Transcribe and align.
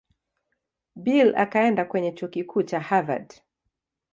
Bill 0.95 1.35
akaenda 1.35 1.85
kwenye 1.85 2.11
Chuo 2.11 2.27
Kikuu 2.29 2.63
cha 2.63 2.79
Harvard. 2.79 3.33